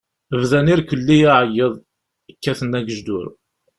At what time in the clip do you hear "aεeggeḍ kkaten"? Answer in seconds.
1.33-2.77